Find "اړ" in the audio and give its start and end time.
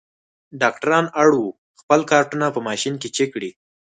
1.21-1.29